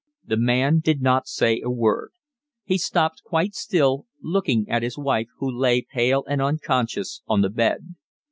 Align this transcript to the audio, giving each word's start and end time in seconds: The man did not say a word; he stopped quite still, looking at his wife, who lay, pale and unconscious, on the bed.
The 0.25 0.35
man 0.35 0.79
did 0.79 0.99
not 0.99 1.27
say 1.27 1.61
a 1.63 1.69
word; 1.69 2.13
he 2.63 2.79
stopped 2.79 3.21
quite 3.23 3.53
still, 3.53 4.07
looking 4.19 4.67
at 4.67 4.81
his 4.81 4.97
wife, 4.97 5.27
who 5.37 5.47
lay, 5.55 5.83
pale 5.83 6.23
and 6.27 6.41
unconscious, 6.41 7.21
on 7.27 7.41
the 7.41 7.51
bed. 7.51 7.93